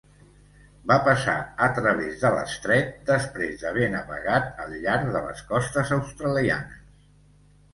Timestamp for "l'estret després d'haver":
2.35-3.91